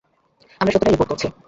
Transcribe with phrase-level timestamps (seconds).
[0.61, 1.27] আমরা সত্যটাই রিপোর্ট করছি।